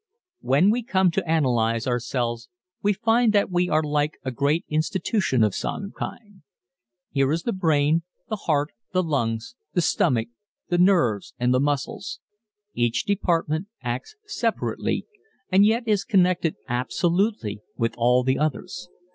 [0.39, 2.49] When we come to analyze ourselves
[2.81, 6.41] we find that we are like a great institution of some kind.
[7.11, 10.29] Here is the brain, the heart, the lungs, the stomach,
[10.69, 12.19] the nerves and the muscles.
[12.73, 15.05] Each department acts separately
[15.51, 18.89] and yet is connected absolutely with all the others.